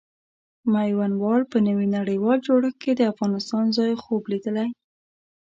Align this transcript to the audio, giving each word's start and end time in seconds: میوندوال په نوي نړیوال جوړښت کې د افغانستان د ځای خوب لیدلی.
میوندوال 0.73 1.41
په 1.51 1.57
نوي 1.67 1.87
نړیوال 1.97 2.37
جوړښت 2.47 2.75
کې 2.83 2.91
د 2.95 3.01
افغانستان 3.11 3.63
د 3.69 3.73
ځای 3.77 3.93
خوب 4.03 4.21
لیدلی. 4.31 4.69